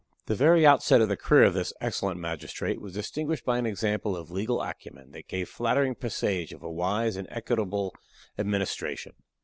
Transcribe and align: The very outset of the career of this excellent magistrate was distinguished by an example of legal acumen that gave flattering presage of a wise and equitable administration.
The 0.25 0.33
very 0.33 0.65
outset 0.65 0.99
of 0.99 1.09
the 1.09 1.15
career 1.15 1.43
of 1.43 1.53
this 1.53 1.73
excellent 1.79 2.19
magistrate 2.19 2.81
was 2.81 2.95
distinguished 2.95 3.45
by 3.45 3.59
an 3.59 3.67
example 3.67 4.17
of 4.17 4.31
legal 4.31 4.59
acumen 4.59 5.11
that 5.11 5.27
gave 5.27 5.47
flattering 5.47 5.93
presage 5.93 6.51
of 6.53 6.63
a 6.63 6.71
wise 6.71 7.15
and 7.17 7.27
equitable 7.29 7.93
administration. 8.35 9.13